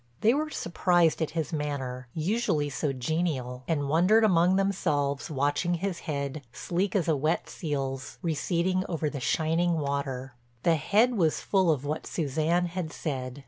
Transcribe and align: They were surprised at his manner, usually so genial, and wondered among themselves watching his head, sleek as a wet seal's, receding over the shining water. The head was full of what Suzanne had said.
They 0.21 0.33
were 0.33 0.49
surprised 0.49 1.21
at 1.21 1.29
his 1.37 1.53
manner, 1.53 2.07
usually 2.15 2.71
so 2.71 2.91
genial, 2.91 3.63
and 3.67 3.87
wondered 3.87 4.23
among 4.23 4.55
themselves 4.55 5.29
watching 5.29 5.75
his 5.75 5.99
head, 6.09 6.41
sleek 6.51 6.95
as 6.95 7.07
a 7.07 7.15
wet 7.15 7.47
seal's, 7.47 8.17
receding 8.23 8.83
over 8.89 9.11
the 9.11 9.19
shining 9.19 9.73
water. 9.77 10.33
The 10.63 10.77
head 10.77 11.13
was 11.13 11.41
full 11.41 11.69
of 11.71 11.85
what 11.85 12.07
Suzanne 12.07 12.65
had 12.65 12.91
said. 12.91 13.39